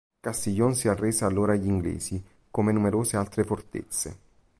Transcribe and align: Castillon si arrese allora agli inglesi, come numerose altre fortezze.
Castillon 0.19 0.73
si 0.73 0.87
arrese 0.87 1.25
allora 1.25 1.53
agli 1.53 1.67
inglesi, 1.67 2.19
come 2.49 2.71
numerose 2.71 3.17
altre 3.17 3.43
fortezze. 3.43 4.17